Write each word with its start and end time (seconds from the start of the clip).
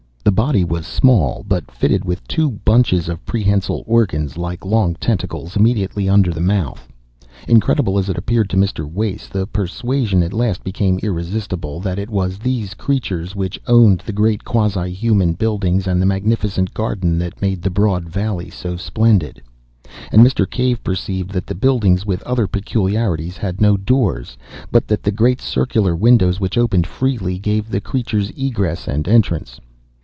The 0.23 0.31
body 0.45 0.63
was 0.63 0.85
small, 0.85 1.43
but 1.47 1.71
fitted 1.71 2.05
with 2.05 2.27
two 2.27 2.51
bunches 2.63 3.09
of 3.09 3.25
prehensile 3.25 3.83
organs, 3.87 4.37
like 4.37 4.63
long 4.63 4.93
tentacles, 4.95 5.57
immediately 5.57 6.07
under 6.07 6.31
the 6.31 6.39
mouth. 6.39 6.87
Incredible 7.47 7.97
as 7.97 8.07
it 8.07 8.17
appeared 8.19 8.47
to 8.51 8.55
Mr. 8.57 8.89
Wace, 8.89 9.27
the 9.27 9.47
persuasion 9.47 10.21
at 10.21 10.31
last 10.31 10.63
became 10.63 10.99
irresistible, 10.99 11.79
that 11.79 11.97
it 11.97 12.09
was 12.09 12.37
these 12.37 12.75
creatures 12.75 13.35
which 13.35 13.59
owned 13.65 14.01
the 14.05 14.13
great 14.13 14.45
quasi 14.45 14.93
human 14.93 15.33
buildings 15.33 15.87
and 15.87 15.99
the 15.99 16.05
magnificent 16.05 16.71
garden 16.73 17.17
that 17.17 17.41
made 17.41 17.63
the 17.63 17.71
broad 17.71 18.07
valley 18.07 18.49
so 18.51 18.77
splendid. 18.77 19.41
And 20.11 20.21
Mr. 20.25 20.47
Cave 20.49 20.83
perceived 20.83 21.31
that 21.31 21.47
the 21.47 21.55
buildings, 21.55 22.05
with 22.05 22.21
other 22.23 22.47
peculiarities, 22.47 23.37
had 23.37 23.59
no 23.59 23.75
doors, 23.75 24.37
but 24.71 24.87
that 24.87 25.01
the 25.01 25.11
great 25.11 25.41
circular 25.41 25.95
windows, 25.95 26.39
which 26.39 26.59
opened 26.59 26.85
freely, 26.85 27.39
gave 27.39 27.69
the 27.69 27.81
creatures 27.81 28.29
egress 28.37 28.87
and 28.87 29.07
entrance. 29.07 29.59